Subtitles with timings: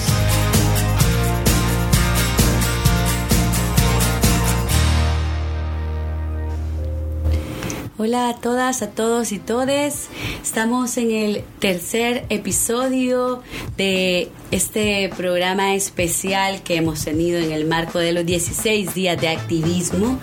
[8.03, 10.09] Hola a todas, a todos y todes.
[10.41, 13.43] Estamos en el tercer episodio
[13.77, 19.27] de este programa especial que hemos tenido en el marco de los 16 días de
[19.27, 20.17] activismo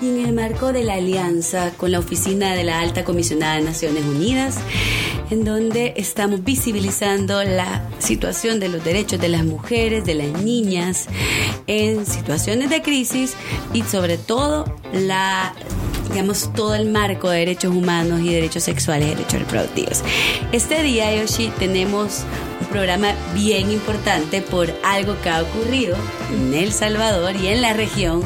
[0.00, 3.62] y en el marco de la alianza con la Oficina de la Alta Comisionada de
[3.62, 4.58] Naciones Unidas,
[5.30, 11.06] en donde estamos visibilizando la situación de los derechos de las mujeres, de las niñas,
[11.66, 13.34] en situaciones de crisis
[13.72, 14.64] y sobre todo
[16.10, 20.02] digamos, todo el marco de derechos humanos y derechos sexuales y derechos reproductivos.
[20.52, 22.22] Este día, Yoshi, tenemos
[22.60, 25.96] un programa bien importante por algo que ha ocurrido
[26.32, 28.22] en El Salvador y en la región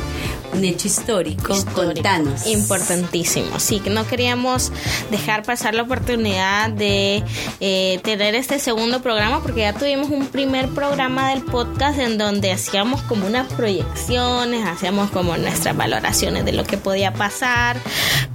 [0.52, 1.54] un hecho histórico.
[1.74, 2.46] Contanos.
[2.46, 3.58] Importantísimo.
[3.58, 4.72] Sí, que no queríamos
[5.10, 7.22] dejar pasar la oportunidad de
[7.60, 12.52] eh, tener este segundo programa porque ya tuvimos un primer programa del podcast en donde
[12.52, 17.76] hacíamos como unas proyecciones, hacíamos como nuestras valoraciones de lo que podía pasar,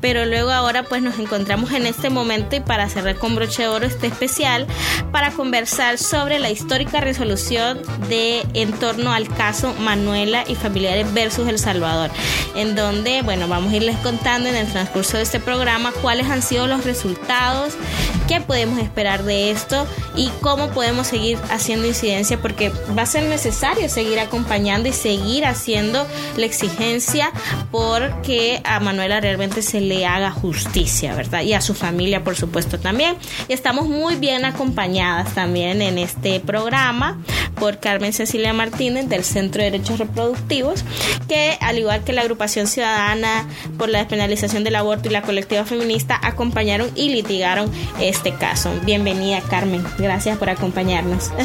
[0.01, 3.67] pero luego ahora pues nos encontramos en este momento y para cerrar con broche de
[3.69, 4.67] oro este especial
[5.11, 11.47] para conversar sobre la histórica resolución de en torno al caso Manuela y familiares versus
[11.47, 12.06] El Salvador
[12.55, 16.41] en donde, bueno, vamos a irles contando en el transcurso de este programa cuáles han
[16.41, 17.73] sido los resultados,
[18.27, 23.23] qué podemos esperar de esto y cómo podemos seguir haciendo incidencia, porque va a ser
[23.23, 27.31] necesario seguir acompañando y seguir haciendo la exigencia
[27.71, 31.41] porque a Manuela realmente se le haga justicia, ¿verdad?
[31.41, 33.15] Y a su familia, por supuesto, también.
[33.47, 37.17] Y estamos muy bien acompañadas también en este programa
[37.59, 40.83] por Carmen Cecilia Martínez del Centro de Derechos Reproductivos,
[41.27, 43.47] que al igual que la agrupación ciudadana
[43.77, 48.71] por la despenalización del aborto y la colectiva feminista acompañaron y litigaron este caso.
[48.83, 51.31] Bienvenida Carmen, gracias por acompañarnos.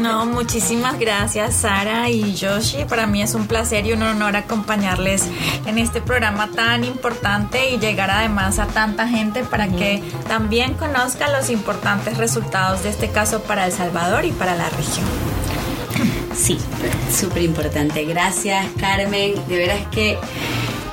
[0.00, 2.84] No, muchísimas gracias Sara y Yoshi.
[2.88, 5.24] Para mí es un placer y un honor acompañarles
[5.66, 11.30] en este programa tan importante y llegar además a tanta gente para que también conozca
[11.30, 15.29] los importantes resultados de este caso para El Salvador y para la región.
[16.34, 16.58] Sí,
[17.12, 18.04] súper importante.
[18.04, 19.34] Gracias, Carmen.
[19.48, 20.16] De veras que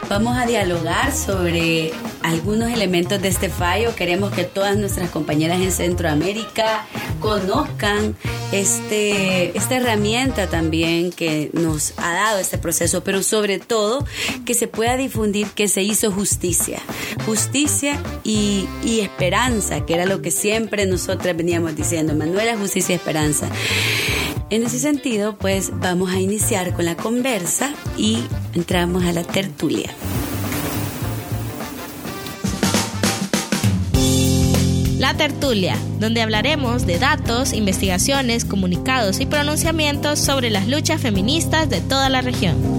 [0.10, 1.92] vamos a dialogar sobre
[2.24, 3.96] algunos elementos de este fallo.
[3.96, 6.86] Queremos que todas nuestras compañeras en Centroamérica
[7.20, 8.16] conozcan
[8.52, 14.06] este, esta herramienta también que nos ha dado este proceso, pero sobre todo
[14.46, 16.80] que se pueda difundir que se hizo justicia.
[17.26, 22.16] Justicia y, y esperanza, que era lo que siempre nosotras veníamos diciendo.
[22.16, 23.50] Manuela, justicia y esperanza.
[24.50, 28.24] En ese sentido, pues vamos a iniciar con la conversa y
[28.54, 29.94] entramos a la tertulia.
[35.08, 41.80] La tertulia, donde hablaremos de datos, investigaciones, comunicados y pronunciamientos sobre las luchas feministas de
[41.80, 42.77] toda la región.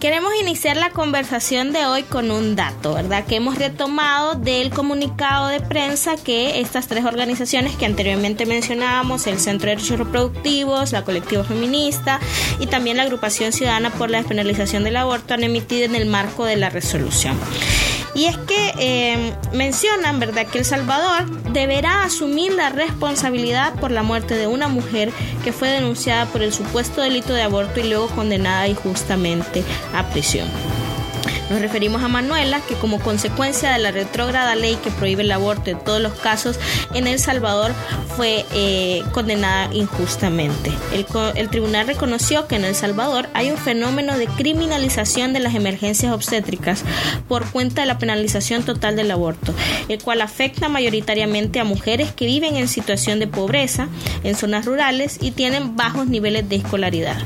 [0.00, 3.24] Queremos iniciar la conversación de hoy con un dato, ¿verdad?
[3.26, 9.40] Que hemos retomado del comunicado de prensa que estas tres organizaciones que anteriormente mencionábamos, el
[9.40, 12.20] Centro de Derechos Reproductivos, la Colectiva Feminista
[12.60, 16.44] y también la Agrupación Ciudadana por la Despenalización del Aborto han emitido en el marco
[16.44, 17.36] de la resolución.
[18.14, 24.02] Y es que eh, mencionan, ¿verdad?, que El Salvador deberá asumir la responsabilidad por la
[24.02, 25.12] muerte de una mujer
[25.44, 29.64] que fue denunciada por el supuesto delito de aborto y luego condenada injustamente
[29.94, 30.48] a prisión.
[31.50, 35.70] Nos referimos a Manuela, que como consecuencia de la retrógrada ley que prohíbe el aborto
[35.70, 36.58] en todos los casos
[36.94, 37.72] en El Salvador
[38.16, 40.70] fue eh, condenada injustamente.
[40.92, 41.06] El,
[41.36, 46.12] el tribunal reconoció que en El Salvador hay un fenómeno de criminalización de las emergencias
[46.12, 46.84] obstétricas
[47.28, 49.54] por cuenta de la penalización total del aborto,
[49.88, 53.88] el cual afecta mayoritariamente a mujeres que viven en situación de pobreza
[54.22, 57.18] en zonas rurales y tienen bajos niveles de escolaridad.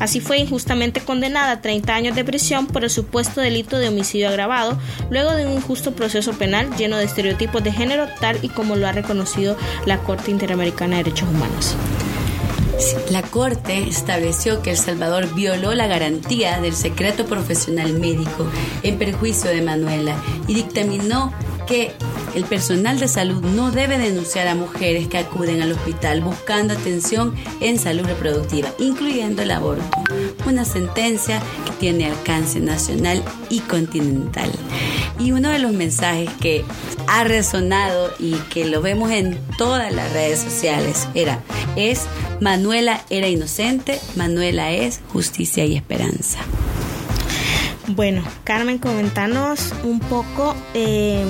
[0.00, 4.28] Así fue injustamente condenada a 30 años de prisión por el supuesto delito de homicidio
[4.28, 4.78] agravado,
[5.10, 8.86] luego de un injusto proceso penal lleno de estereotipos de género, tal y como lo
[8.86, 9.56] ha reconocido
[9.86, 11.76] la Corte Interamericana de Derechos Humanos.
[13.10, 18.46] La Corte estableció que El Salvador violó la garantía del secreto profesional médico
[18.84, 20.14] en perjuicio de Manuela
[20.46, 21.32] y dictaminó
[21.68, 21.92] que
[22.34, 27.34] el personal de salud no debe denunciar a mujeres que acuden al hospital buscando atención
[27.60, 29.84] en salud reproductiva, incluyendo el aborto,
[30.46, 34.50] una sentencia que tiene alcance nacional y continental.
[35.18, 36.64] Y uno de los mensajes que
[37.06, 41.42] ha resonado y que lo vemos en todas las redes sociales era
[41.76, 42.06] es
[42.40, 46.38] Manuela era inocente, Manuela es justicia y esperanza.
[47.90, 51.24] Bueno, Carmen, comentanos un poco eh,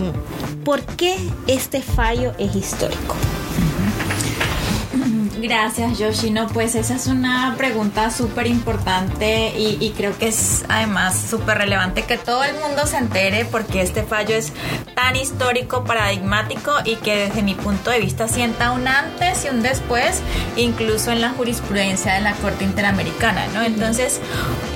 [0.65, 1.17] por qué
[1.47, 3.15] este fallo es histórico.
[5.41, 6.49] Gracias, Yoshino.
[6.49, 12.19] Pues esa es una pregunta súper importante y, creo que es además súper relevante que
[12.19, 14.53] todo el mundo se entere porque este fallo es
[14.95, 19.63] tan histórico, paradigmático y que desde mi punto de vista sienta un antes y un
[19.63, 20.23] después,
[20.57, 23.63] incluso en la jurisprudencia de la Corte Interamericana, ¿no?
[23.63, 24.21] Entonces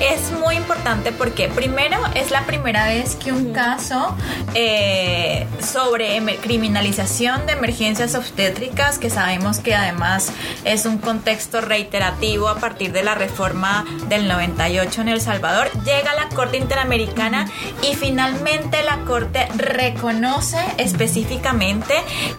[0.01, 4.17] es muy importante porque primero es la primera vez que un caso
[4.55, 10.33] eh, sobre criminalización de emergencias obstétricas, que sabemos que además
[10.65, 15.71] es un contexto reiterativo a partir de la reforma del 98 en El Salvador.
[15.85, 17.49] Llega a la Corte Interamericana
[17.83, 21.95] y finalmente la Corte reconoce específicamente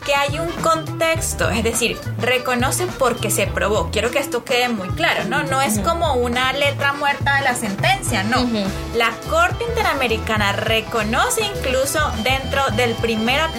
[0.05, 3.89] que hay un contexto, es decir, reconoce porque se probó.
[3.91, 5.43] Quiero que esto quede muy claro, ¿no?
[5.43, 8.47] No es como una letra muerta de la sentencia, no.
[8.95, 12.87] La Corte Interamericana reconoce incluso dentro de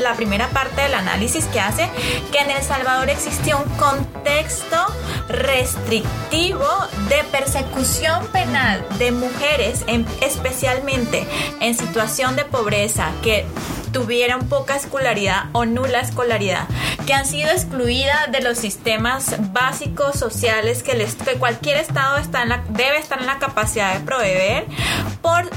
[0.00, 1.89] la primera parte del análisis que hace
[2.33, 4.44] que en El Salvador existió un contexto
[5.29, 6.67] restrictivo
[7.08, 9.85] de persecución penal de mujeres,
[10.20, 11.26] especialmente
[11.61, 13.46] en situación de pobreza, que
[13.93, 16.67] tuvieron poca escolaridad o nula escolaridad,
[17.06, 21.06] que han sido excluidas de los sistemas básicos sociales que,
[21.38, 22.17] cualquier Estado
[22.70, 24.67] debe estar en la capacidad de proveer
[25.23, 25.49] por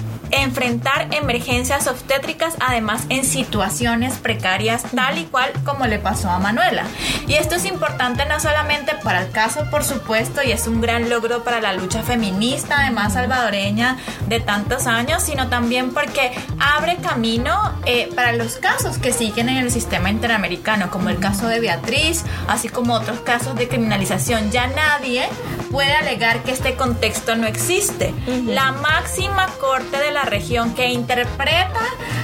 [0.41, 6.83] enfrentar emergencias obstétricas, además en situaciones precarias, tal y cual como le pasó a Manuela.
[7.27, 11.09] Y esto es importante no solamente para el caso, por supuesto, y es un gran
[11.09, 13.97] logro para la lucha feminista, además salvadoreña
[14.27, 19.57] de tantos años, sino también porque abre camino eh, para los casos que siguen en
[19.57, 24.51] el sistema interamericano, como el caso de Beatriz, así como otros casos de criminalización.
[24.51, 25.27] Ya nadie
[25.71, 28.13] puede alegar que este contexto no existe.
[28.45, 31.79] La máxima corte de la región que interpreta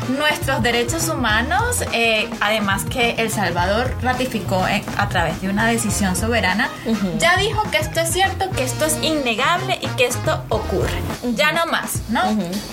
[0.10, 6.16] nuestros derechos humanos, eh, además que El Salvador ratificó eh, a través de una decisión
[6.16, 6.70] soberana,
[7.18, 11.00] ya dijo que esto es cierto, que esto es innegable y que esto ocurre.
[11.36, 12.22] Ya no más, ¿no?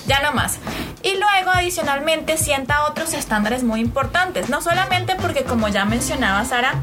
[0.07, 0.59] Ya no más.
[1.03, 6.75] Y luego, adicionalmente, sienta otros estándares muy importantes, no solamente porque, como ya mencionaba Sara,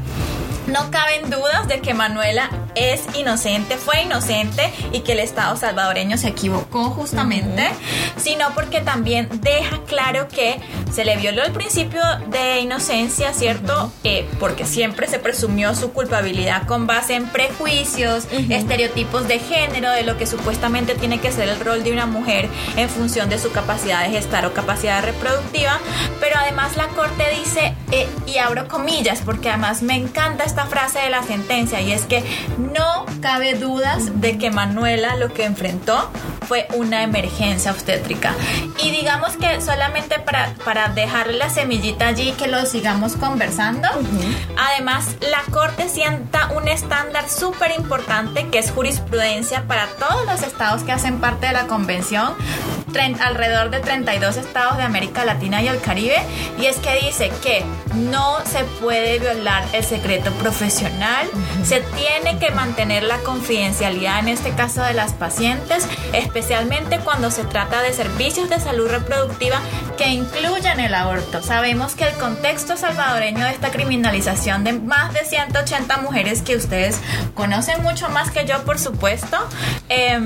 [0.66, 6.16] no caben dudas de que Manuela es inocente, fue inocente y que el Estado salvadoreño
[6.16, 7.68] se equivocó justamente,
[8.16, 10.60] sino porque también deja claro que
[10.92, 12.00] se le violó el principio
[12.30, 13.92] de inocencia, ¿cierto?
[14.04, 20.02] Eh, porque siempre se presumió su culpabilidad con base en prejuicios, estereotipos de género, de
[20.02, 23.50] lo que supuestamente tiene que ser el rol de una mujer en función de su
[23.50, 25.78] capacidad de gestar o capacidad reproductiva,
[26.20, 30.98] pero además la Corte dice, eh, y abro comillas, porque además me encanta esta frase
[31.00, 32.22] de la sentencia y es que
[32.58, 36.10] no cabe dudas de que Manuela lo que enfrentó
[36.46, 38.34] fue una emergencia obstétrica.
[38.82, 43.88] Y digamos que solamente para, para dejarle la semillita allí que lo sigamos conversando,
[44.56, 50.82] además la Corte sienta un estándar súper importante que es jurisprudencia para todos los estados
[50.82, 52.34] que hacen parte de la convención,
[53.20, 56.16] alrededor de 32 estados de América Latina y el Caribe,
[56.58, 61.28] y es que dice que no se puede violar el secreto profesional,
[61.62, 67.44] se tiene que mantener la confidencialidad en este caso de las pacientes, especialmente cuando se
[67.44, 69.60] trata de servicios de salud reproductiva
[69.96, 71.42] que incluyan el aborto.
[71.42, 77.00] Sabemos que el contexto salvadoreño de esta criminalización de más de 180 mujeres que ustedes
[77.34, 79.36] conocen mucho más que yo, por supuesto,
[79.88, 80.18] eh,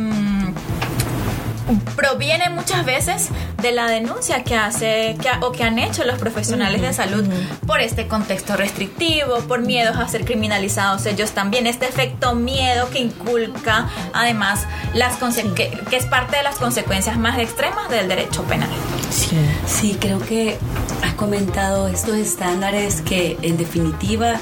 [1.96, 3.28] proviene muchas veces
[3.60, 7.24] de la denuncia que hace que, o que han hecho los profesionales de salud
[7.66, 12.98] por este contexto restrictivo, por miedos a ser criminalizados ellos también, este efecto miedo que
[12.98, 15.16] inculca además las
[15.54, 18.68] que, es parte de las consecuencias más extremas del derecho penal.
[19.10, 19.36] Sí.
[19.66, 20.58] sí, creo que
[21.02, 24.40] has comentado estos estándares que en definitiva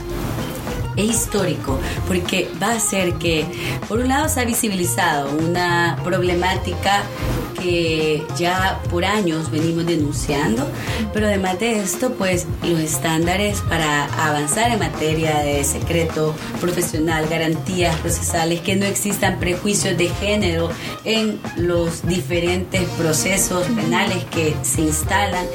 [1.00, 3.44] es histórico porque va a hacer que,
[3.88, 7.02] por un lado, se ha visibilizado una problemática
[7.62, 10.66] que ya por años venimos denunciando,
[11.12, 17.96] pero además de esto, pues los estándares para avanzar en materia de secreto profesional, garantías
[17.96, 20.70] procesales, que no existan prejuicios de género
[21.04, 25.46] en los diferentes procesos penales que se instalan.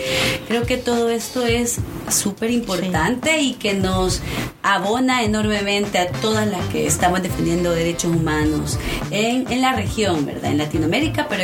[0.47, 1.77] Creo que todo esto es
[2.09, 4.21] súper importante y que nos
[4.61, 8.79] abona enormemente a todas las que estamos defendiendo derechos humanos
[9.11, 10.51] en, en la región, ¿verdad?
[10.51, 11.43] En Latinoamérica, pero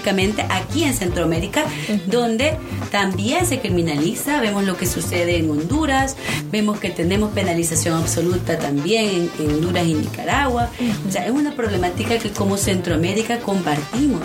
[0.00, 1.64] específicamente aquí en Centroamérica,
[2.06, 2.56] donde
[2.90, 4.40] también se criminaliza.
[4.40, 6.16] Vemos lo que sucede en Honduras,
[6.50, 10.70] vemos que tenemos penalización absoluta también en, Honduras y Nicaragua.
[11.06, 14.22] O sea, es una problemática que como Centroamérica compartimos.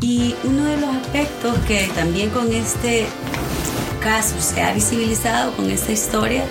[0.00, 3.06] Y uno de los aspectos que también con este
[4.00, 6.44] caso se ha visibilizado con esta historia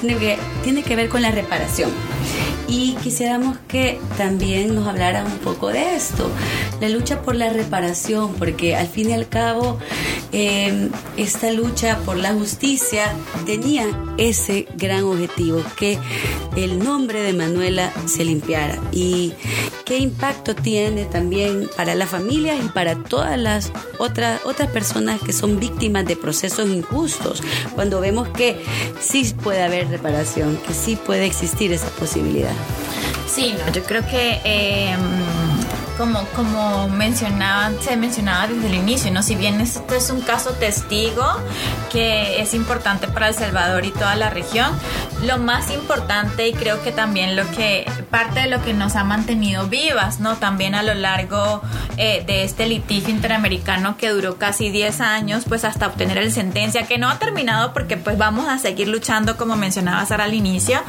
[0.00, 1.90] tiene que, tiene que ver con la reparación.
[2.68, 6.30] Y quisiéramos que también nos hablaran un poco de esto,
[6.80, 9.78] la lucha por la reparación, porque al fin y al cabo
[10.32, 13.12] em, esta lucha por la justicia
[13.46, 13.86] tenía
[14.18, 15.98] ese gran objetivo, que
[16.56, 18.78] el nombre de Manuela se limpiara.
[18.92, 19.32] Y
[19.84, 25.32] qué impacto tiene también para la familia y para todas las otras, otras personas que
[25.32, 27.42] son víctimas de procesos injustos,
[27.74, 28.56] cuando vemos que
[29.00, 32.54] sí puede haber reparación, que sí puede existir esa posibilidad.
[33.26, 34.96] Sí, yo creo que eh,
[35.96, 39.22] como, como mencionaba, se mencionaba desde el inicio, ¿no?
[39.22, 41.24] Si bien esto es un caso testigo
[41.92, 44.72] que es importante para El Salvador y toda la región,
[45.22, 49.04] lo más importante y creo que también lo que parte de lo que nos ha
[49.04, 50.36] mantenido vivas, ¿no?
[50.36, 51.62] También a lo largo
[51.96, 56.86] eh, de este litigio interamericano que duró casi 10 años, pues hasta obtener la sentencia,
[56.86, 60.80] que no ha terminado porque pues vamos a seguir luchando, como mencionaba Sara al inicio,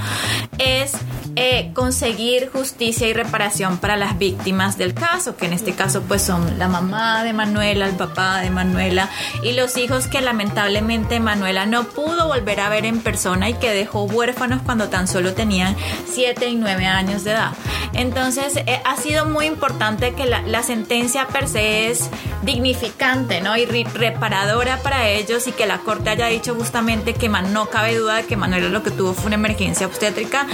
[0.57, 0.93] es
[1.35, 6.23] eh, conseguir justicia y reparación para las víctimas del caso, que en este caso pues
[6.23, 9.09] son la mamá de Manuela, el papá de Manuela
[9.43, 13.71] y los hijos que lamentablemente Manuela no pudo volver a ver en persona y que
[13.71, 15.75] dejó huérfanos cuando tan solo tenían
[16.11, 17.51] 7 y 9 años de edad.
[17.93, 22.09] Entonces eh, ha sido muy importante que la, sentencia per se es
[22.41, 23.55] dignificante ¿no?
[23.55, 28.15] y reparadora para ellos y que la corte haya dicho justamente que no cabe duda
[28.15, 30.47] de que Manuela lo que tuvo fue una emergencia obstétrica.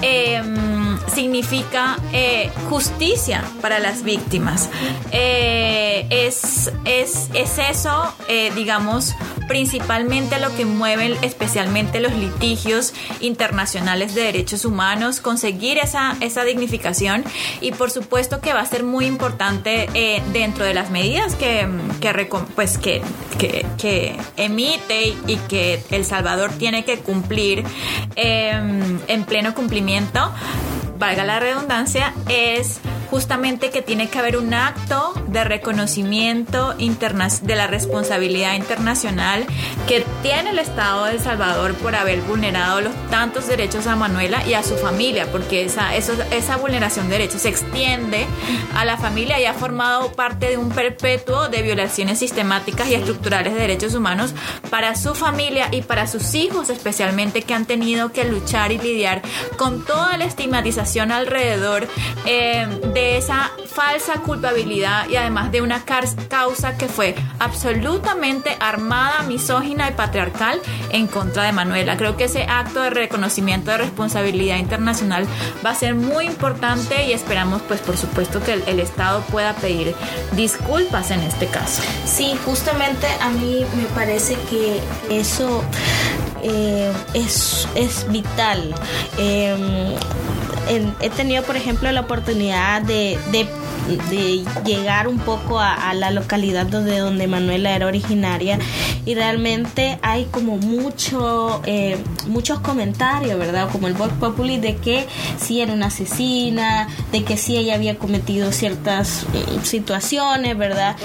[0.00, 4.68] Em, significa eh, justicia para las víctimas.
[5.12, 9.14] Eh, es, es, es, eso, eh, digamos,
[9.48, 17.24] principalmente lo que mueve especialmente los litigios internacionales de derechos humanos, conseguir esa, esa dignificación
[17.60, 19.88] y por supuesto que va a ser muy importante
[20.32, 21.66] dentro de las medidas que,
[22.00, 23.02] que, pues, que,
[23.38, 27.64] que, emite y, que El Salvador tiene que cumplir
[28.16, 30.32] em, en pleno cumplimiento
[30.98, 37.66] valga la redundancia, es justamente que tiene que haber un acto de reconocimiento de la
[37.66, 39.46] responsabilidad internacional
[39.86, 44.46] que tiene el Estado de El Salvador por haber vulnerado los tantos derechos a Manuela
[44.46, 48.26] y a su familia, porque esa, esa vulneración de derechos se extiende
[48.74, 53.54] a la familia y ha formado parte de un perpetuo de violaciones sistemáticas y estructurales
[53.54, 54.34] de derechos humanos
[54.70, 59.22] para su familia y para sus hijos especialmente que han tenido que luchar y lidiar
[59.56, 61.86] con toda la estigmatización alrededor
[62.26, 62.66] eh,
[62.98, 70.60] esa falsa culpabilidad y además de una causa que fue absolutamente armada, misógina y patriarcal
[70.90, 71.96] en contra de Manuela.
[71.96, 75.26] Creo que ese acto de reconocimiento de responsabilidad internacional
[75.64, 79.94] va a ser muy importante y esperamos pues por supuesto que el, Estado pueda pedir
[80.36, 81.82] disculpas en este caso.
[82.06, 85.64] Sí, justamente a mí me parece que eso
[86.42, 88.74] eh, es, es vital.
[90.68, 93.46] He tenido, por ejemplo, la oportunidad de, de
[94.10, 98.58] de llegar un poco a, la localidad donde, donde Manuela era originaria
[99.06, 101.96] y realmente hay como mucho, eh,
[102.26, 103.70] muchos comentarios, ¿verdad?
[103.70, 105.06] Como el Vox Populi de que
[105.40, 110.96] sí era una asesina, de que sí ella había cometido ciertas eh, situaciones, ¿verdad?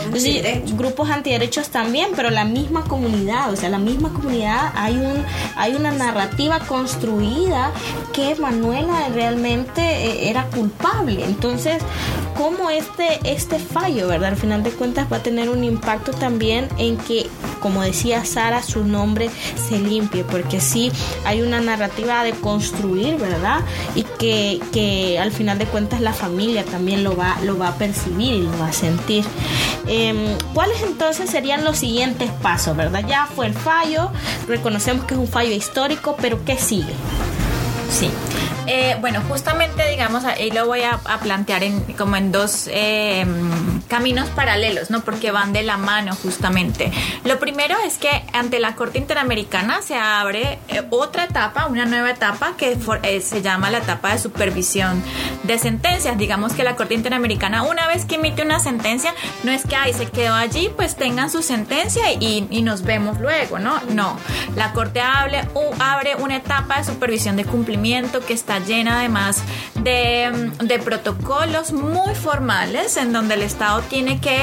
[0.75, 5.23] grupos antiderechos también, pero la misma comunidad, o sea, la misma comunidad hay un
[5.55, 7.71] hay una narrativa construida
[8.11, 11.23] que Manuela realmente eh, era culpable.
[11.25, 11.81] Entonces,
[12.35, 14.29] ¿cómo este, este fallo, ¿verdad?
[14.29, 17.27] Al final de cuentas va a tener un impacto también en que,
[17.59, 20.91] como decía Sara, su nombre se limpie, porque sí
[21.25, 23.61] hay una narrativa de construir, ¿verdad?
[23.95, 27.75] Y que, que al final de cuentas la familia también lo va, lo va a
[27.75, 29.23] percibir y lo va a sentir.
[29.87, 33.05] Em, ¿Cuáles entonces serían los siguientes pasos, verdad?
[33.07, 34.09] Ya fue el fallo,
[34.47, 36.93] reconocemos que es un fallo histórico, pero ¿qué sigue?
[37.91, 38.09] Sí.
[38.67, 43.25] Eh, bueno, justamente, digamos, ahí lo voy a, plantear en, como en dos eh,
[43.87, 45.01] caminos paralelos, ¿no?
[45.01, 46.91] Porque van de la mano justamente.
[47.23, 52.11] Lo primero es que ante la Corte Interamericana se abre eh, otra etapa, una nueva
[52.11, 55.01] etapa que eh, se llama la etapa de supervisión
[55.43, 56.17] de sentencias.
[56.17, 59.13] Digamos que la Corte Interamericana, una vez que emite una sentencia,
[59.43, 63.59] no es que ahí se quedó allí, pues tengan su sentencia y, nos vemos luego,
[63.59, 63.81] ¿no?
[63.89, 64.17] No.
[64.55, 65.41] La Corte abre,
[65.79, 69.43] abre una etapa de supervisión de cumplimiento que está llena además
[69.75, 74.39] de, de protocolos muy formales en donde el Estado tiene que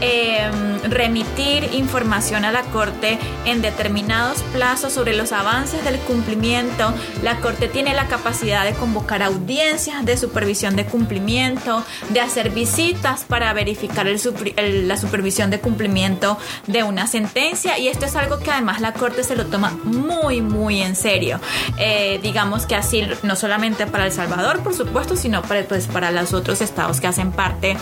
[0.00, 0.50] eh,
[0.88, 6.92] remitir información a la Corte en determinados plazos sobre los avances del cumplimiento.
[7.22, 13.24] La Corte tiene la capacidad de convocar audiencias de supervisión de cumplimiento, de hacer visitas
[13.24, 18.80] para verificar la supervisión de cumplimiento de una sentencia y esto es algo que además
[18.80, 21.40] la Corte se lo toma muy, muy en serio.
[21.78, 26.10] Eh, digamos que así, no solamente para El Salvador, por supuesto, sino para, pues, para
[26.10, 27.76] los otros estados que hacen parte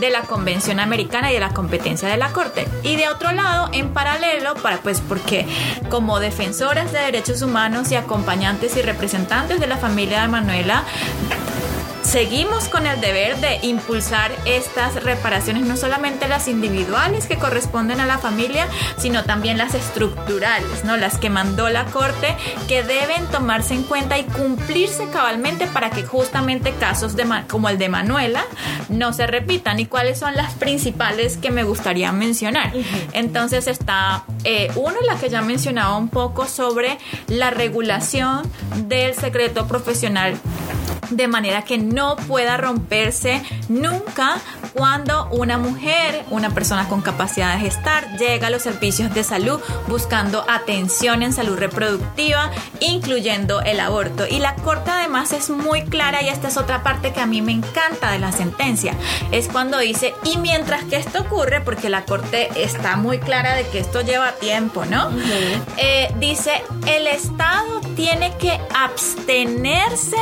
[0.00, 0.47] de la Convención
[0.80, 2.66] Americana y de la competencia de la Corte.
[2.82, 5.46] Y de otro lado, en paralelo, para pues porque
[5.90, 10.84] como defensoras de derechos humanos y acompañantes y representantes de la familia de Manuela,
[12.08, 18.06] seguimos con el deber de impulsar estas reparaciones, no solamente las individuales que corresponden a
[18.06, 20.96] la familia, sino también las estructurales, ¿no?
[20.96, 22.34] Las que mandó la Corte,
[22.66, 27.76] que deben tomarse en cuenta y cumplirse cabalmente para que justamente casos de, como el
[27.76, 28.42] de Manuela
[28.88, 29.78] no se repitan.
[29.78, 32.72] ¿Y cuáles son las principales que me gustaría mencionar?
[33.12, 36.96] Entonces está eh, uno, la que ya mencionaba un poco sobre
[37.26, 38.50] la regulación
[38.86, 40.38] del secreto profesional
[41.10, 44.38] de manera que no pueda romperse nunca
[44.74, 49.60] cuando una mujer, una persona con capacidad de gestar, llega a los servicios de salud
[49.86, 52.50] buscando atención en salud reproductiva,
[52.80, 54.26] incluyendo el aborto.
[54.28, 57.42] Y la Corte además es muy clara y esta es otra parte que a mí
[57.42, 58.94] me encanta de la sentencia.
[59.30, 63.66] Es cuando dice, y mientras que esto ocurre, porque la Corte está muy clara de
[63.68, 65.10] que esto lleva tiempo, ¿no?
[65.76, 70.16] Eh, dice, el Estado tiene que abstenerse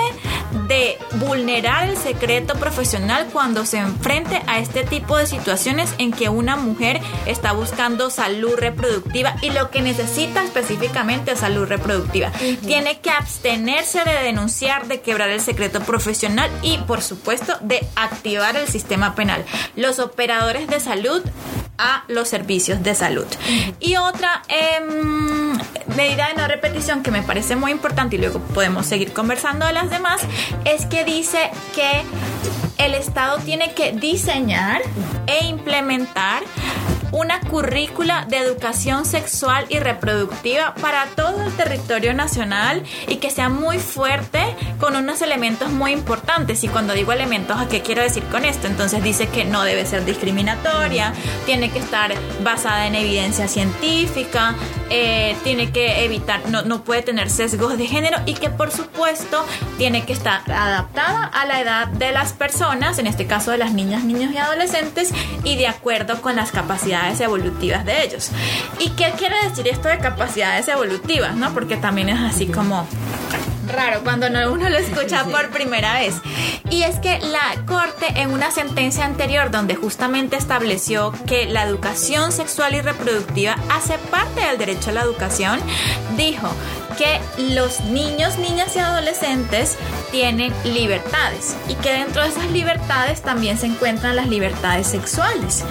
[0.68, 6.28] de vulnerar el secreto profesional cuando se enfrente a este tipo de situaciones en que
[6.28, 12.30] una mujer está buscando salud reproductiva y lo que necesita específicamente es salud reproductiva.
[12.66, 18.56] Tiene que abstenerse de denunciar, de quebrar el secreto profesional y por supuesto de activar
[18.56, 19.44] el sistema penal.
[19.76, 21.22] Los operadores de salud
[21.78, 23.26] a los servicios de salud.
[23.80, 25.52] Y otra em,
[25.96, 29.72] medida de no repetición que me parece muy importante y luego podemos seguir conversando de
[29.72, 30.20] las demás
[30.64, 32.02] es que dice que
[32.78, 34.82] el Estado tiene que diseñar
[35.26, 36.42] e implementar
[37.12, 43.48] una currícula de educación sexual y reproductiva para todo el territorio nacional y que sea
[43.48, 44.40] muy fuerte
[44.80, 46.64] con unos elementos muy importantes.
[46.64, 48.66] Y cuando digo elementos, ¿a qué quiero decir con esto?
[48.66, 51.12] Entonces dice que no debe ser discriminatoria,
[51.44, 54.54] tiene que estar basada en evidencia científica,
[54.90, 59.44] eh, tiene que evitar, no, no puede tener sesgos de género y que por supuesto
[59.78, 63.72] tiene que estar adaptada a la edad de las personas, en este caso de las
[63.72, 65.12] niñas, niños y adolescentes,
[65.44, 68.30] y de acuerdo con las capacidades evolutivas de ellos.
[68.78, 71.36] ¿Y qué quiere decir esto de capacidades evolutivas?
[71.36, 71.52] ¿no?
[71.52, 72.86] Porque también es así como
[73.66, 76.14] raro cuando uno lo escucha por primera vez.
[76.70, 82.32] Y es que la Corte en una sentencia anterior donde justamente estableció que la educación
[82.32, 85.60] sexual y reproductiva hace parte del derecho a la educación,
[86.16, 86.48] dijo
[86.96, 87.20] que
[87.52, 89.76] los niños, niñas y adolescentes
[90.16, 95.62] tienen libertades y que dentro de esas libertades también se encuentran las libertades sexuales.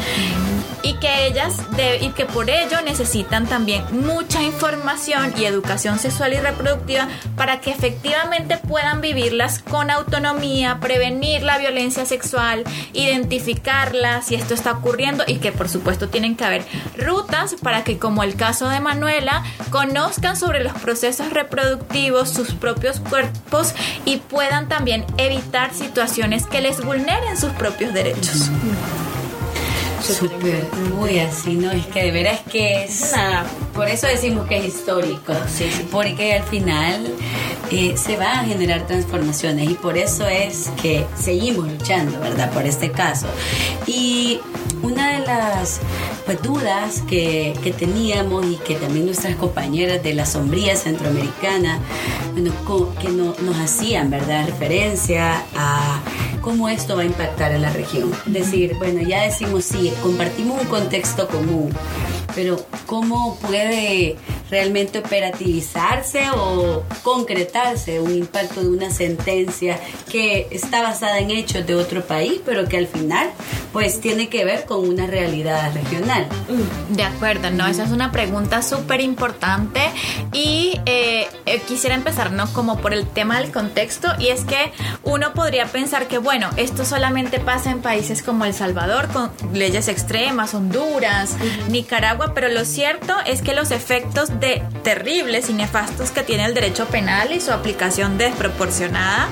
[0.84, 1.58] Y que ellas
[2.00, 7.72] y que por ello necesitan también mucha información y educación sexual y reproductiva para que
[7.72, 15.38] efectivamente puedan vivirlas con autonomía, prevenir la violencia sexual, identificarla si esto está ocurriendo y
[15.38, 16.66] que por supuesto tienen que haber
[17.00, 23.00] rutas para que como el caso de Manuela conozcan sobre los procesos reproductivos, sus propios
[23.00, 23.74] cuerpos
[24.06, 24.35] y puedan
[24.68, 28.50] también evitar situaciones que les vulneren sus propios derechos.
[30.02, 31.72] Súper, muy así, ¿no?
[31.72, 33.14] Es que de veras que es...
[33.74, 37.08] por eso decimos que es histórico, sí, porque al final
[37.72, 42.52] eh, se van a generar transformaciones y por eso es que seguimos luchando, ¿verdad?
[42.52, 43.26] Por este caso.
[43.88, 44.42] Y
[44.86, 45.82] una de las
[46.26, 51.80] pues, dudas que, que, teníamos y que también nuestras compañeras de la sombría centroamericana
[52.34, 52.52] bueno,
[53.02, 54.46] que no, nos hacían, ¿verdad?
[54.46, 56.02] Referencia a
[56.42, 58.12] cómo esto va a impactar en la región.
[58.28, 61.72] Es decir, bueno, ya decimos, sí, compartimos un contexto común,
[62.36, 64.18] pero cómo puede
[64.50, 69.80] realmente operativizarse o concretarse un impacto de una sentencia
[70.12, 73.30] que está basada en hechos de otro país, pero que al final
[73.74, 76.28] pues tiene que ver con una realidad regional.
[76.90, 79.82] De acuerdo, no, esa es una pregunta súper importante
[80.32, 82.48] y eh, eh, quisiera empezar, ¿no?
[82.54, 84.72] Como por el tema del contexto y es que
[85.04, 89.88] uno podría pensar que, bueno, esto solamente pasa en países como El Salvador con leyes
[89.88, 91.36] extremas, Honduras,
[91.70, 96.54] Nicaragua, pero lo cierto es que los efectos de terribles y nefastos que tiene el
[96.54, 99.28] derecho penal y su aplicación desproporcionada.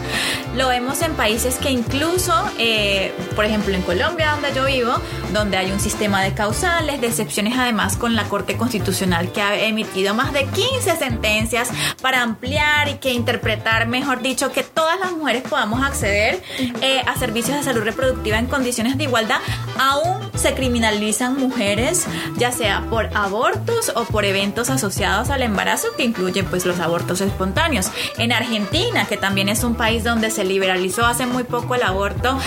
[0.55, 4.93] Lo vemos en países que incluso, eh, por ejemplo, en Colombia, donde yo vivo,
[5.31, 9.55] donde hay un sistema de causales, de excepciones además con la Corte Constitucional que ha
[9.65, 11.69] emitido más de 15 sentencias
[12.01, 16.41] para ampliar y que interpretar, mejor dicho, que todas las mujeres podamos acceder
[16.81, 19.39] eh, a servicios de salud reproductiva en condiciones de igualdad,
[19.79, 22.05] aún se criminalizan mujeres,
[22.37, 27.21] ya sea por abortos o por eventos asociados al embarazo, que incluyen pues los abortos
[27.21, 27.89] espontáneos.
[28.17, 32.37] En Argentina, que también es un país donde se liberalizó hace muy poco el aborto,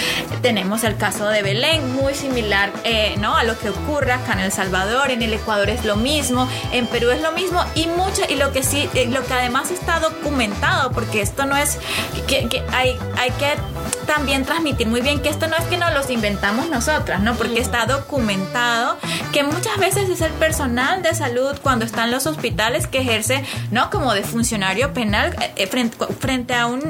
[0.43, 3.37] tenemos el caso de Belén, muy similar eh, ¿no?
[3.37, 6.87] a lo que ocurre acá en El Salvador, en el Ecuador es lo mismo, en
[6.87, 9.99] Perú es lo mismo y mucho, y lo que sí, eh, lo que además está
[9.99, 11.79] documentado, porque esto no es
[12.29, 13.55] que, que hay, hay que
[14.07, 17.35] también transmitir muy bien que esto no es que nos los inventamos nosotras, ¿no?
[17.35, 18.97] Porque está documentado
[19.33, 23.43] que muchas veces es el personal de salud cuando está en los hospitales que ejerce,
[23.71, 23.91] ¿no?
[23.91, 26.83] Como de funcionario penal eh, frente, frente, a un,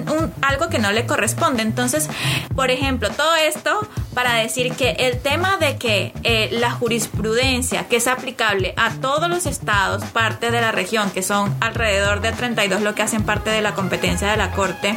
[0.43, 1.63] algo que no le corresponde.
[1.63, 2.09] Entonces,
[2.55, 7.97] por ejemplo, todo esto para decir que el tema de que eh, la jurisprudencia que
[7.97, 12.81] es aplicable a todos los estados, parte de la región, que son alrededor de 32
[12.81, 14.97] lo que hacen parte de la competencia de la Corte,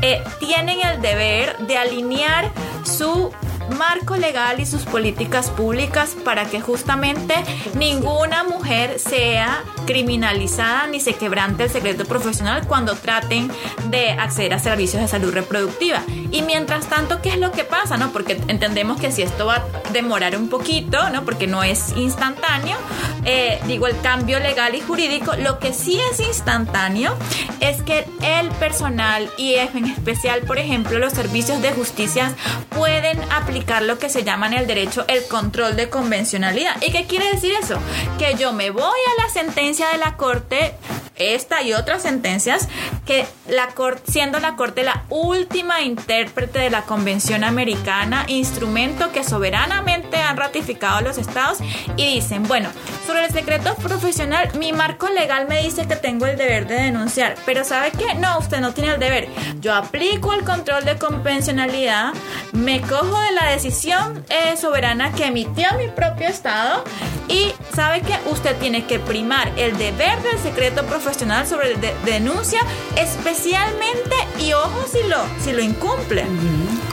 [0.00, 2.50] eh, tienen el deber de alinear
[2.84, 3.32] su
[3.72, 7.34] marco legal y sus políticas públicas para que justamente
[7.74, 13.50] ninguna mujer sea criminalizada ni se quebrante el secreto profesional cuando traten
[13.86, 16.02] de acceder a servicios de salud reproductiva.
[16.30, 17.96] Y mientras tanto, ¿qué es lo que pasa?
[17.96, 18.12] ¿no?
[18.12, 21.24] Porque entendemos que si esto va a demorar un poquito, ¿no?
[21.24, 22.76] porque no es instantáneo,
[23.24, 27.14] eh, digo, el cambio legal y jurídico, lo que sí es instantáneo
[27.60, 32.32] es que el personal y en especial, por ejemplo, los servicios de justicia
[32.70, 36.76] pueden aplicar lo que se llama en el derecho el control de convencionalidad.
[36.82, 37.78] ¿Y qué quiere decir eso?
[38.18, 40.74] Que yo me voy a la sentencia de la corte
[41.16, 42.68] esta y otras sentencias
[43.06, 49.24] que la corte, siendo la corte la última intérprete de la Convención Americana, instrumento que
[49.24, 51.58] soberanamente han ratificado los estados
[51.96, 52.70] y dicen, bueno,
[53.12, 57.34] sobre el secreto profesional, mi marco legal me dice que tengo el deber de denunciar,
[57.44, 58.14] pero ¿sabe qué?
[58.14, 59.28] No, usted no tiene el deber.
[59.60, 62.14] Yo aplico el control de convencionalidad,
[62.52, 66.84] me cojo de la decisión eh, soberana que emitió mi propio estado
[67.28, 72.60] y sabe que usted tiene que primar el deber del secreto profesional sobre de denuncia,
[72.96, 76.24] especialmente, y ojo si lo, si lo incumple,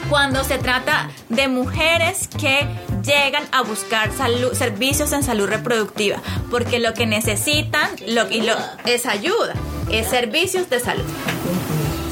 [0.09, 2.67] cuando se trata de mujeres que
[3.03, 8.55] llegan a buscar salud, servicios en salud reproductiva, porque lo que necesitan lo, y lo,
[8.85, 9.53] es ayuda,
[9.91, 11.05] es servicios de salud.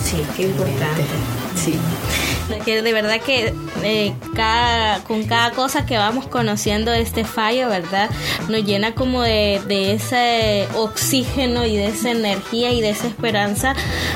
[0.03, 1.03] Sí, qué importante.
[1.55, 1.77] Sí
[2.63, 8.09] que de verdad que eh, cada, con cada cosa que vamos conociendo este fallo, ¿verdad?
[8.49, 13.75] Nos llena como de, de, ese oxígeno y de esa energía y de esa esperanza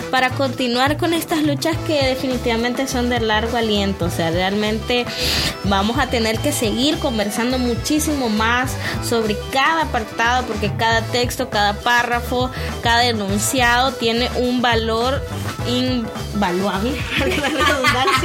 [0.10, 4.06] para continuar con estas luchas que definitivamente son de largo aliento.
[4.06, 5.06] O sea, realmente
[5.66, 8.76] vamos a tener que seguir conversando muchísimo más
[9.08, 15.22] sobre cada apartado porque cada texto, cada párrafo, cada enunciado tiene un valor
[15.68, 16.96] invaluable.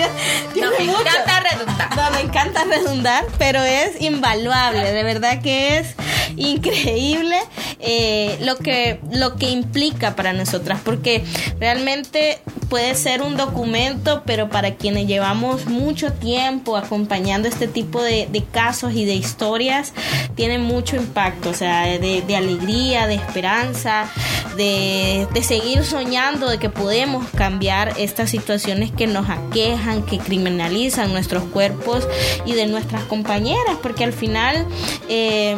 [0.61, 1.97] no, me encanta redundar.
[1.97, 4.93] No, me encanta redundar, pero es invaluable.
[4.93, 5.95] De verdad que es
[6.37, 7.37] increíble
[7.81, 11.25] eh, lo, que, lo que implica para nosotras, porque
[11.59, 18.27] realmente puede ser un documento, pero para quienes llevamos mucho tiempo acompañando este tipo de,
[18.53, 19.93] casos y de historias,
[20.35, 24.09] tiene mucho impacto, o sea, de, de alegría, de esperanza,
[24.57, 31.13] de, de, seguir soñando de que podemos cambiar estas situaciones que nos aquejan, que criminalizan
[31.13, 32.07] nuestros cuerpos
[32.45, 34.67] y de nuestras compañeras, porque al final...
[35.09, 35.57] Eh,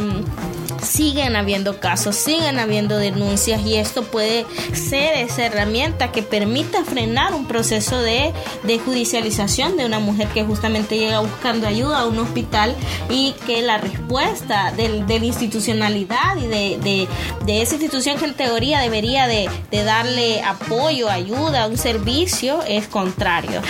[0.82, 7.34] siguen habiendo casos, siguen habiendo denuncias y esto puede ser esa herramienta que permita frenar
[7.34, 8.32] un proceso de,
[8.64, 12.74] de judicialización de una mujer que justamente llega buscando ayuda a un hospital
[13.10, 17.08] y que la respuesta de, de la institucionalidad y de, de,
[17.44, 22.86] de, esa institución que en teoría debería de, de darle apoyo, ayuda, un servicio, es
[22.88, 23.60] contrario.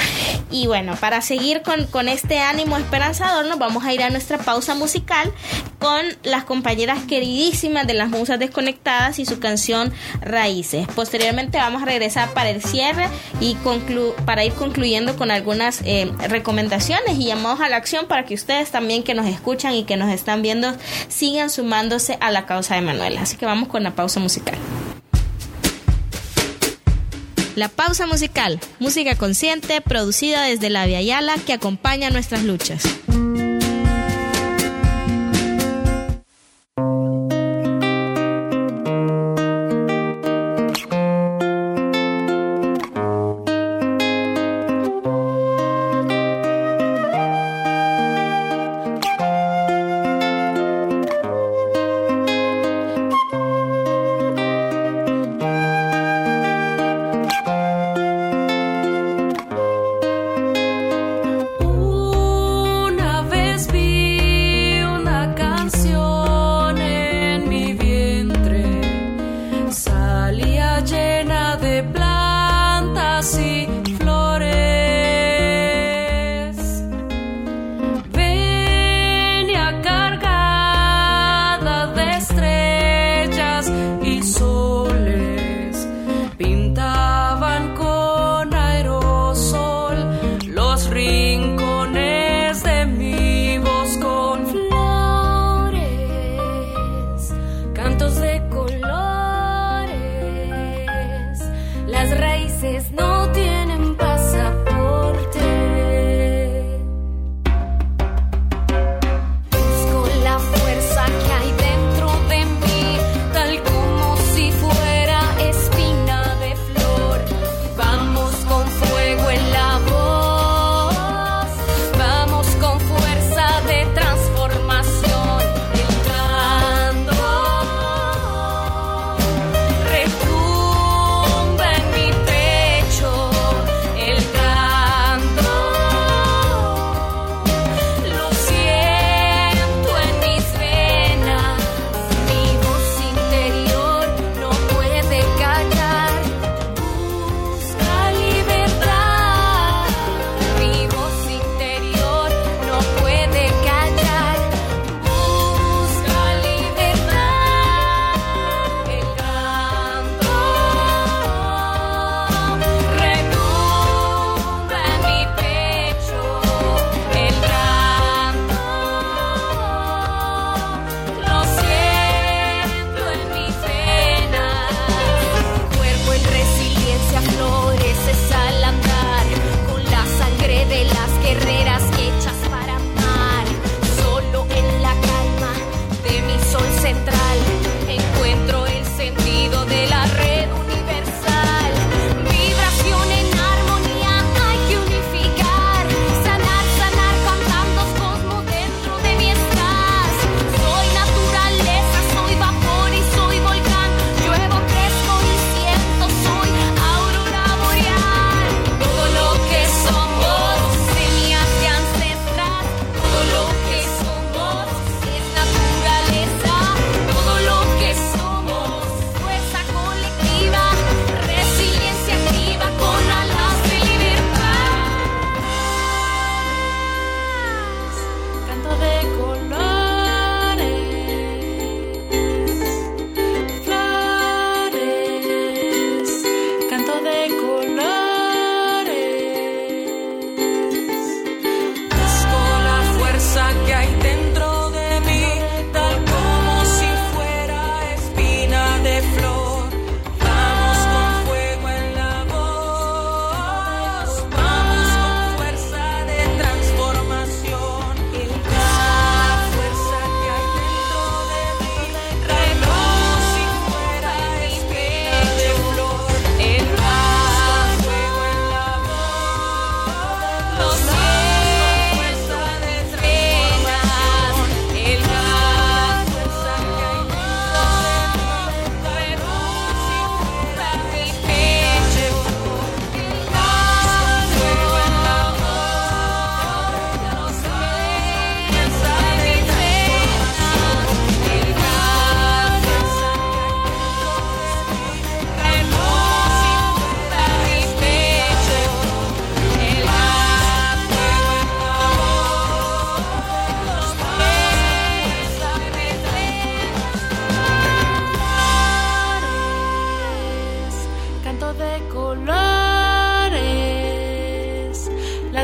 [0.51, 4.39] Y bueno, para seguir con, con este ánimo esperanzador, nos vamos a ir a nuestra
[4.39, 5.33] pausa musical
[5.79, 10.87] con las compañeras queridísimas de las Musas Desconectadas y su canción Raíces.
[10.95, 13.09] Posteriormente vamos a regresar para el cierre
[13.41, 13.57] y
[14.25, 18.71] para ir concluyendo con algunas eh, recomendaciones y llamados a la acción para que ustedes
[18.71, 20.75] también que nos escuchan y que nos están viendo
[21.09, 23.23] sigan sumándose a la causa de Manuela.
[23.23, 24.57] Así que vamos con la pausa musical.
[27.57, 32.85] La pausa musical, música consciente producida desde la Via Yala que acompaña nuestras luchas.
[84.21, 84.48] so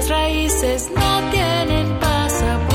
[0.08, 2.74] Raíces no tienen pasaporte.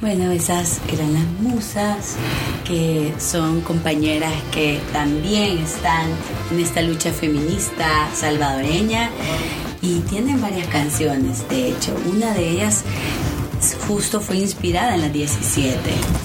[0.00, 2.16] Bueno, esas eran las musas,
[2.64, 6.08] que son compañeras que también están
[6.50, 9.10] en esta lucha feminista salvadoreña
[9.80, 11.48] y tienen varias canciones.
[11.48, 12.84] De hecho, una de ellas
[13.88, 15.78] justo fue inspirada en las 17.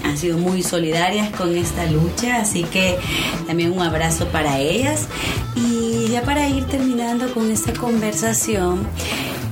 [0.04, 2.98] Han sido muy solidarias con esta lucha, así que
[3.48, 5.08] también un abrazo para ellas.
[5.56, 5.81] Y
[6.12, 8.86] ya para ir terminando con esta conversación,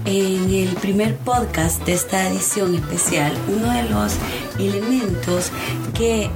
[0.04, 4.16] en el primer podcast de esta edición especial, uno de los
[4.58, 5.52] elementos
[5.94, 6.30] que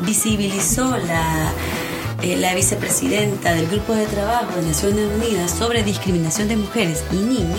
[0.00, 1.52] visibilizó la
[2.22, 7.16] eh, la vicepresidenta del Grupo de Trabajo de Naciones Unidas sobre discriminación de mujeres y
[7.16, 7.58] niños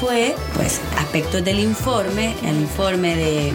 [0.00, 3.52] fue pues aspectos del informe, el informe de,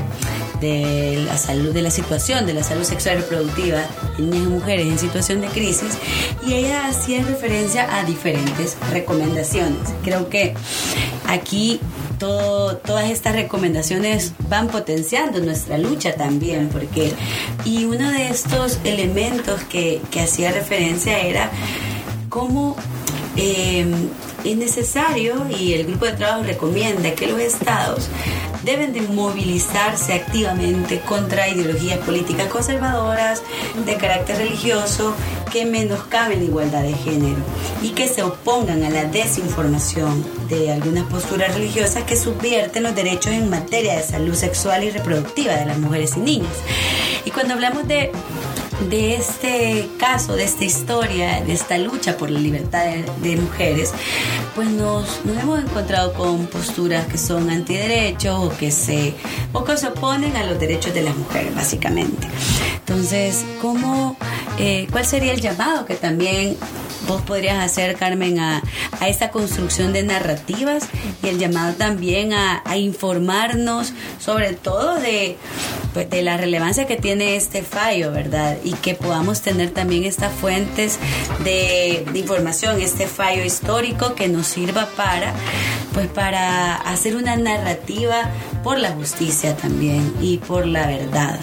[0.59, 3.83] de la salud, de la situación de la salud sexual y reproductiva
[4.17, 5.97] en niñas y mujeres en situación de crisis
[6.45, 9.79] y ella hacía referencia a diferentes recomendaciones.
[10.03, 10.53] Creo que
[11.27, 11.79] aquí
[12.19, 17.11] todo, todas estas recomendaciones van potenciando nuestra lucha también, porque
[17.65, 21.51] y uno de estos elementos que, que hacía referencia era
[22.29, 22.75] cómo
[23.35, 23.85] eh,
[24.51, 28.09] es necesario y el grupo de trabajo recomienda que los estados
[28.63, 33.41] deben de movilizarse activamente contra ideologías políticas conservadoras
[33.85, 35.13] de carácter religioso
[35.51, 37.37] que menoscaben la igualdad de género
[37.81, 43.33] y que se opongan a la desinformación de algunas posturas religiosas que subvierten los derechos
[43.33, 46.53] en materia de salud sexual y reproductiva de las mujeres y niñas.
[47.25, 48.11] Y cuando hablamos de
[48.89, 52.85] de este caso, de esta historia, de esta lucha por la libertad
[53.21, 53.91] de, mujeres,
[54.55, 59.13] pues nos, hemos encontrado con posturas que son antiderechos o que se
[59.53, 62.27] o que se oponen a los derechos de las mujeres, básicamente.
[62.79, 64.17] Entonces, ¿cómo,
[64.57, 66.57] eh, ¿cuál sería el llamado que también
[67.07, 68.63] vos podrías hacer, Carmen, a,
[68.99, 70.83] a esta construcción de narrativas
[71.23, 75.37] y el llamado también a, a informarnos sobre todo de,
[75.93, 78.57] pues, de la relevancia que tiene este fallo, ¿verdad?
[78.63, 80.99] Y que podamos tener también estas fuentes
[81.43, 85.33] de, información, este fallo histórico que nos sirva para,
[85.93, 88.29] pues, para hacer una narrativa
[88.67, 91.39] por la justicia también y por la verdad.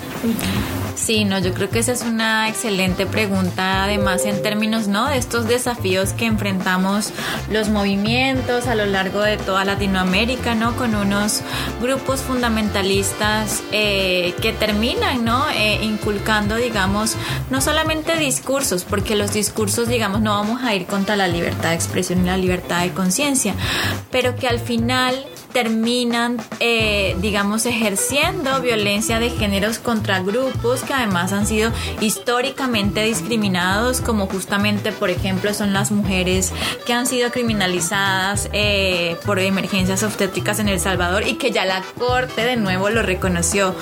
[0.94, 5.08] Sí, no, yo creo que esa es una excelente pregunta, además en términos, ¿no?
[5.08, 7.12] De estos desafíos que enfrentamos
[7.50, 10.76] los movimientos a lo largo de toda Latinoamérica, ¿no?
[10.76, 11.40] Con unos
[11.80, 15.48] grupos fundamentalistas eh, que terminan, ¿no?
[15.48, 17.16] Eh, inculcando, digamos,
[17.48, 21.76] no solamente discursos, porque los discursos, digamos, no vamos a ir contra la libertad de
[21.76, 23.54] expresión y la libertad de conciencia,
[24.10, 31.32] pero que al final terminan, eh, digamos, ejerciendo violencia de géneros contra grupos que además
[31.32, 36.52] han sido históricamente discriminados, como justamente, por ejemplo, son las mujeres
[36.84, 41.82] que han sido criminalizadas eh, por emergencias obstétricas en El Salvador y que ya la
[41.98, 43.76] Corte de nuevo lo reconoció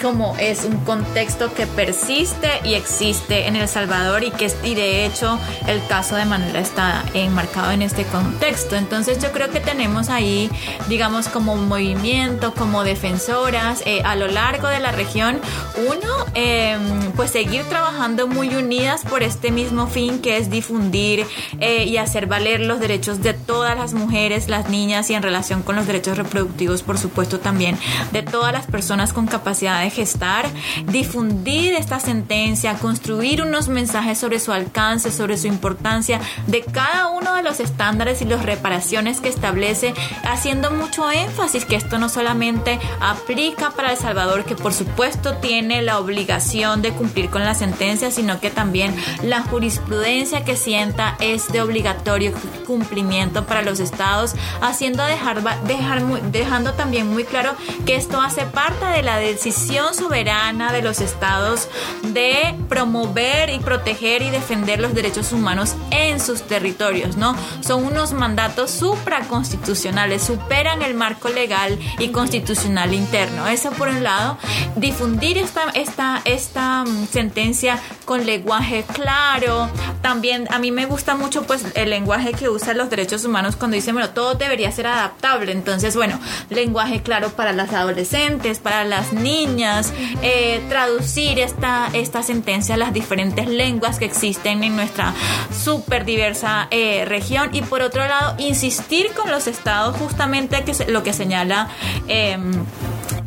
[0.00, 5.04] como es un contexto que persiste y existe en El Salvador y que y de
[5.04, 8.76] hecho el caso de Manuela está enmarcado en este contexto.
[8.76, 10.50] Entonces yo creo que tenemos ahí,
[10.88, 15.40] digamos, como movimiento, como defensoras eh, a lo largo de la región,
[15.88, 21.26] uno, em, pues seguir trabajando muy unidas por este mismo fin que es difundir
[21.58, 25.62] eh, y hacer valer los derechos de todas las mujeres, las niñas y en relación
[25.62, 27.76] con los derechos reproductivos, por supuesto, también
[28.12, 30.46] de todas las personas con capacidad de gestar,
[30.86, 37.34] difundir esta sentencia, construir unos mensajes sobre su alcance, sobre su importancia de cada uno
[37.34, 42.78] de los estándares y las reparaciones que establece, haciendo mucho énfasis que esto no solamente
[43.00, 48.10] aplica para El Salvador, que por supuesto tiene la obligación de cumplir con la sentencia,
[48.10, 52.32] sino que también la jurisprudencia que sienta es de obligatorio
[52.66, 57.54] cumplimiento para los estados, haciendo dejar, dejar dejando también muy claro
[57.86, 61.68] que esto hace parte de la decisión soberana de los estados
[62.02, 67.34] de promover y proteger y defender los derechos humanos en sus territorios, ¿no?
[67.60, 73.46] Son unos mandatos supraconstitucionales, superan el marco legal y constitucional interno.
[73.46, 74.36] Eso por un lado,
[74.76, 79.70] difundir esta, esta, esta mm, sentencia con lenguaje claro.
[80.02, 83.76] También a mí me gusta mucho pues el lenguaje que usan los derechos humanos cuando
[83.76, 85.52] dicen, bueno, todo debería ser adaptable.
[85.52, 86.18] Entonces, bueno,
[86.50, 89.92] lenguaje claro para las adolescentes, para las niñas,
[90.22, 95.14] eh, traducir esta, esta sentencia a las diferentes lenguas que existen en nuestra
[95.52, 97.50] súper diversa eh, región.
[97.52, 101.68] Y por otro lado, insistir con los estados justamente que lo que señala
[102.06, 102.52] em,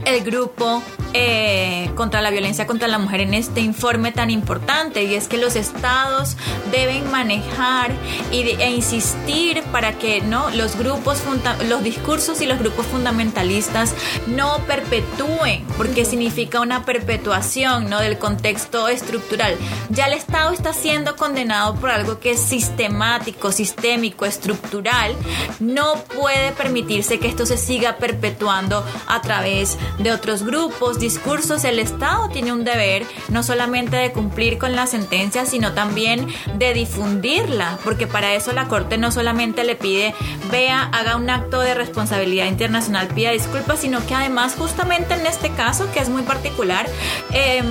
[0.05, 0.81] el grupo
[1.13, 5.37] eh, contra la violencia contra la mujer en este informe tan importante y es que
[5.37, 6.37] los estados
[6.71, 7.91] deben manejar
[8.31, 11.21] y e insistir para que no los grupos
[11.67, 13.93] los discursos y los grupos fundamentalistas
[14.27, 19.55] no perpetúen porque significa una perpetuación no del contexto estructural.
[19.89, 25.15] Ya el estado está siendo condenado por algo que es sistemático sistémico estructural.
[25.59, 31.79] No puede permitirse que esto se siga perpetuando a través de otros grupos discursos, el
[31.79, 37.77] Estado tiene un deber no solamente de cumplir con la sentencia, sino también de difundirla,
[37.83, 40.15] porque para eso la Corte no solamente le pide,
[40.49, 45.49] vea, haga un acto de responsabilidad internacional, pida disculpas, sino que además justamente en este
[45.49, 46.87] caso, que es muy particular,
[47.31, 47.65] em,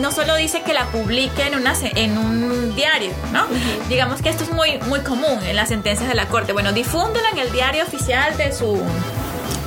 [0.00, 3.46] no solo dice que la publique en, una, en un diario, ¿no?
[3.88, 6.52] Digamos que esto es muy, muy común en las sentencias de la Corte.
[6.52, 8.82] Bueno, difúndela en el diario oficial de su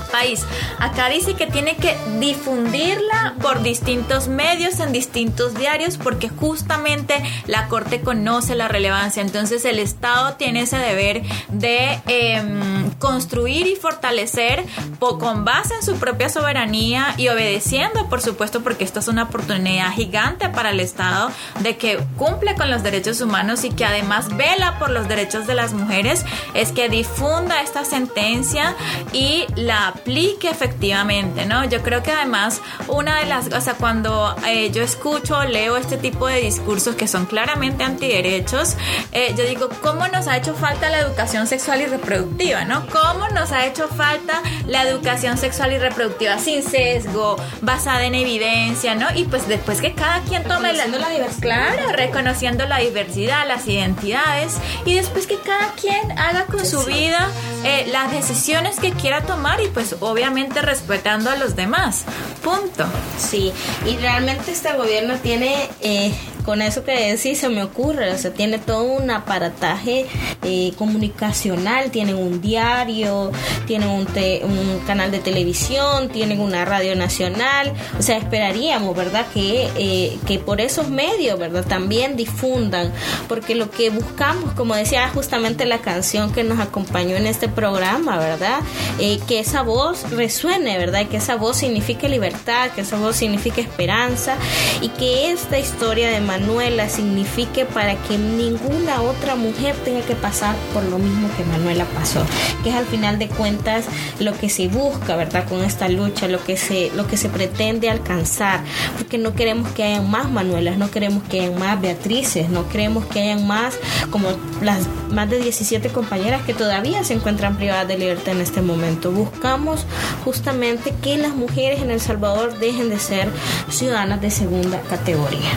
[0.07, 0.45] país.
[0.79, 7.67] Acá dice que tiene que difundirla por distintos medios, en distintos diarios, porque justamente la
[7.67, 9.21] Corte conoce la relevancia.
[9.21, 14.65] Entonces el Estado tiene ese deber de em, construir y fortalecer
[14.99, 19.91] con base en su propia soberanía y obedeciendo, por supuesto, porque esto es una oportunidad
[19.93, 24.79] gigante para el Estado de que cumple con los derechos humanos y que además vela
[24.79, 28.75] por los derechos de las mujeres, es que difunda esta sentencia
[29.13, 31.65] y la aplique efectivamente, ¿no?
[31.65, 35.97] Yo creo que además una de las, o sea, cuando eh, yo escucho, leo este
[35.97, 38.75] tipo de discursos que son claramente antiderechos,
[39.11, 42.85] eh, yo digo, ¿cómo nos ha hecho falta la educación sexual y reproductiva, ¿no?
[42.87, 48.95] ¿Cómo nos ha hecho falta la educación sexual y reproductiva sin sesgo, basada en evidencia,
[48.95, 49.07] ¿no?
[49.15, 51.41] Y pues después que cada quien tome la, la diversidad.
[51.41, 57.29] Claro, reconociendo la diversidad, las identidades, y después que cada quien haga con su vida
[57.63, 62.05] eh, las decisiones que quiera tomar y pues obviamente respetando a los demás.
[62.43, 62.85] Punto.
[63.17, 63.51] Sí,
[63.85, 66.13] y realmente este gobierno tiene eh,
[66.47, 70.05] con eso que decís se me ocurre, o sea, tiene todo un aparataje
[70.43, 73.33] eh, comunicacional, tienen un diario,
[73.65, 79.25] tienen un, un canal de televisión, tienen una radio nacional, o sea, esperaríamos, ¿verdad?
[79.33, 81.65] Que, eh, que por esos medios, ¿verdad?
[81.65, 82.93] También difundan,
[83.27, 88.19] porque lo que buscamos, como decía justamente la canción que nos acompañó en este programa,
[88.19, 88.61] ¿verdad?
[88.99, 91.07] Eh, que esa voz resuene, ¿verdad?
[91.07, 94.37] Que esa voz signifique libertad, que esa voz signifique esperanza
[94.79, 100.55] y que esta historia de Manuela signifique para que ninguna otra mujer tenga que pasar
[100.71, 102.23] por lo mismo que Manuela pasó,
[102.63, 103.85] que es al final de cuentas
[104.19, 105.47] lo que se busca, ¿verdad?
[105.49, 108.61] Con esta lucha, lo que se, lo que se pretende alcanzar,
[108.97, 113.05] porque no queremos que hayan más Manuelas, no queremos que hayan más Beatrices, no queremos
[113.05, 113.75] que hayan más
[114.11, 114.29] como
[114.61, 119.11] las más de 17 compañeras que todavía se encuentran privadas de libertad en este momento.
[119.11, 119.85] Buscamos
[120.23, 123.29] justamente que las mujeres en El Salvador dejen de ser
[123.69, 125.49] ciudadanas de segunda categoría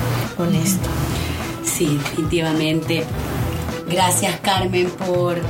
[1.65, 3.05] Sí, definitivamente.
[3.91, 5.41] Gracias Carmen por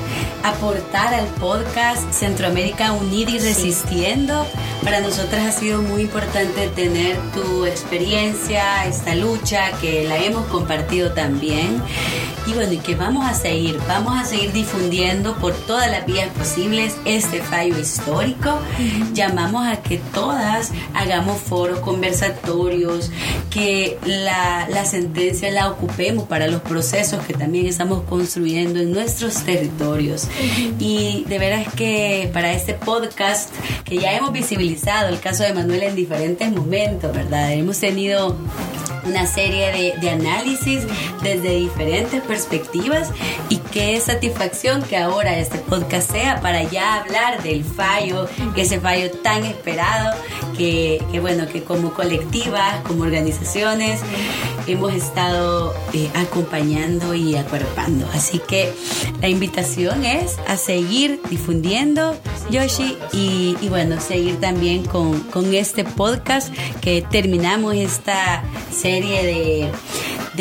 [0.43, 4.47] aportar al podcast Centroamérica Unida y Resistiendo.
[4.83, 11.13] Para nosotras ha sido muy importante tener tu experiencia, esta lucha que la hemos compartido
[11.13, 11.83] también.
[12.47, 16.29] Y bueno, y que vamos a seguir, vamos a seguir difundiendo por todas las vías
[16.31, 18.59] posibles este fallo histórico.
[19.13, 23.11] Llamamos a que todas hagamos foros, conversatorios,
[23.51, 29.43] que la, la sentencia la ocupemos para los procesos que también estamos construyendo en nuestros
[29.43, 30.29] territorios.
[30.79, 33.53] Y de veras que para este podcast,
[33.85, 37.53] que ya hemos visibilizado el caso de Manuel en diferentes momentos, ¿verdad?
[37.53, 38.37] Hemos tenido
[39.05, 40.85] una serie de, de, análisis
[41.25, 43.11] desde diferentes perspectivas
[43.49, 49.11] y qué satisfacción que ahora este podcast sea para ya hablar del fallo, ese fallo
[49.11, 50.17] tan esperado
[50.57, 54.01] que, que bueno, que como colectiva, como organizaciones
[54.67, 58.07] hemos estado eh, acompañando y acuerpando.
[58.13, 58.73] Así que
[59.21, 62.17] la invitación es a seguir difundiendo
[62.51, 69.73] Yoshi y, y bueno, seguir también con, con este podcast que terminamos esta serie de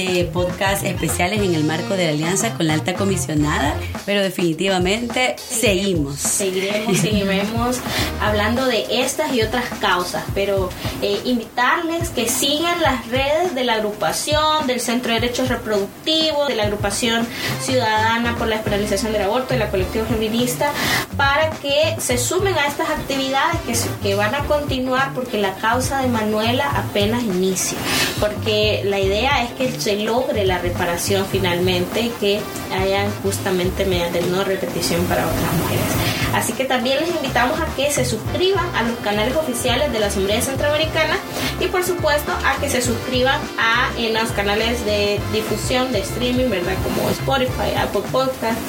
[0.08, 3.76] de podcast especiales en el marco de la alianza con la alta comisionada,
[4.06, 6.20] pero definitivamente seguimos.
[6.20, 7.78] Seguiremos, seguiremos
[8.22, 10.70] hablando de estas y otras causas, pero
[11.02, 16.56] eh, invitarles que sigan las redes de la agrupación, del Centro de Derechos Reproductivos, de
[16.56, 17.28] la agrupación
[17.62, 20.72] ciudadana por la esperalización del aborto, de la colectiva feminista,
[21.18, 26.02] para que se sumen a estas actividades que, que van a continuar porque la causa
[26.02, 27.78] de Manuela apenas inicia,
[28.20, 32.40] porque la idea es que el logre la reparación finalmente que
[32.72, 35.86] haya justamente mediante no repetición para otras mujeres.
[36.34, 40.08] Así que también les invitamos a que se suscriban a los canales oficiales de la
[40.08, 41.18] Asamblea Centroamericana
[41.60, 46.74] y por supuesto a que se suscriban a los canales de difusión de streaming, ¿verdad?
[46.84, 48.60] Como Spotify, Apple Podcast,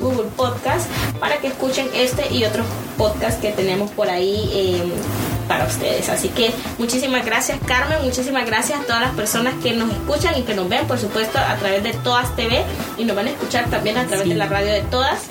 [0.00, 2.66] Google Podcast, para que escuchen este y otros
[2.96, 4.50] podcasts que tenemos por ahí.
[4.52, 6.08] Eh, para ustedes.
[6.08, 10.42] Así que muchísimas gracias Carmen, muchísimas gracias a todas las personas que nos escuchan y
[10.42, 12.62] que nos ven, por supuesto, a través de Todas TV
[12.96, 15.22] y nos van a escuchar también a través de la radio de Todas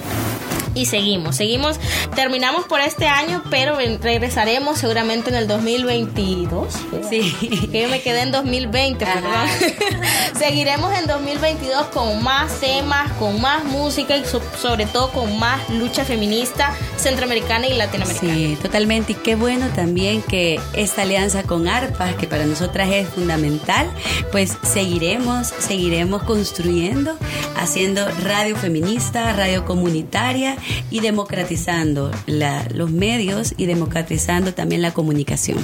[0.79, 1.77] y seguimos, seguimos,
[2.15, 6.73] terminamos por este año, pero regresaremos seguramente en el 2022.
[7.09, 7.67] Sí.
[7.71, 9.47] Que yo me quedé en 2020, perdón.
[10.39, 14.23] Seguiremos en 2022 con más temas, con más música y
[14.61, 18.33] sobre todo con más lucha feminista centroamericana y latinoamericana.
[18.33, 19.11] Sí, totalmente.
[19.11, 23.89] Y qué bueno también que esta alianza con ARPA, que para nosotras es fundamental,
[24.31, 27.17] pues seguiremos, seguiremos construyendo,
[27.57, 30.55] haciendo radio feminista, radio comunitaria
[30.89, 35.59] y democratizando los medios y democratizando también la comunicación.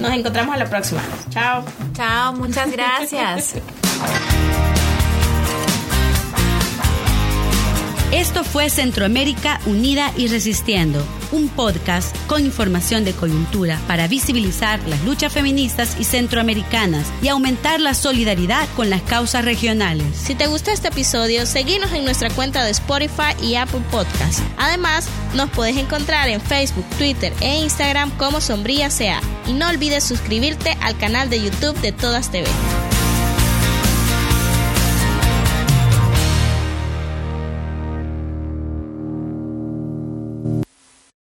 [0.00, 1.02] Nos encontramos a la próxima.
[1.30, 1.64] Chao.
[1.94, 3.54] Chao, muchas gracias.
[8.12, 11.02] Esto fue Centroamérica Unida y Resistiendo,
[11.32, 17.80] un podcast con información de coyuntura para visibilizar las luchas feministas y centroamericanas y aumentar
[17.80, 20.14] la solidaridad con las causas regionales.
[20.14, 24.40] Si te gustó este episodio, seguinos en nuestra cuenta de Spotify y Apple Podcast.
[24.58, 29.22] Además, nos puedes encontrar en Facebook, Twitter e Instagram como Sombría Sea.
[29.46, 32.46] Y no olvides suscribirte al canal de YouTube de Todas TV.